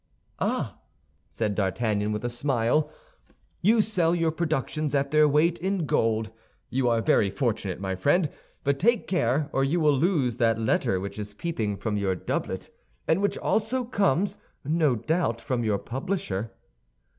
[0.39, 0.79] "Ah!"
[1.29, 2.89] said D'Artagnan with a smile,
[3.61, 6.31] "you sell your productions at their weight in gold.
[6.71, 8.31] You are very fortunate, my friend;
[8.63, 12.71] but take care or you will lose that letter which is peeping from your doublet,
[13.07, 16.51] and which also comes, no doubt, from your publisher."